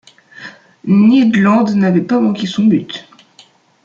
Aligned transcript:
Ned 0.85 1.35
Land 1.35 1.75
n’avait 1.75 2.01
pas 2.01 2.19
manqué 2.19 2.47
son 2.47 2.63
but. 2.65 3.07